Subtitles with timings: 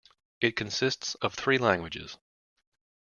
[0.39, 2.17] It consists of three languages.